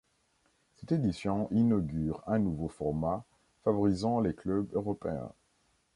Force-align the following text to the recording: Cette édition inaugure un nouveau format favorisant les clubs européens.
Cette 0.77 0.93
édition 0.93 1.47
inaugure 1.51 2.23
un 2.25 2.39
nouveau 2.39 2.69
format 2.69 3.23
favorisant 3.63 4.19
les 4.19 4.33
clubs 4.33 4.67
européens. 4.73 5.31